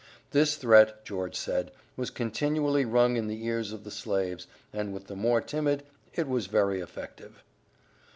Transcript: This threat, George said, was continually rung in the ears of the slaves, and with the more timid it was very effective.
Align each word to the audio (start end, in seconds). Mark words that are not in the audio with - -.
This 0.31 0.55
threat, 0.55 1.05
George 1.05 1.35
said, 1.35 1.69
was 1.95 2.09
continually 2.09 2.85
rung 2.85 3.17
in 3.17 3.27
the 3.27 3.45
ears 3.45 3.71
of 3.71 3.83
the 3.83 3.91
slaves, 3.91 4.47
and 4.73 4.91
with 4.95 5.05
the 5.05 5.15
more 5.15 5.41
timid 5.41 5.83
it 6.15 6.27
was 6.27 6.47
very 6.47 6.79
effective. 6.79 7.43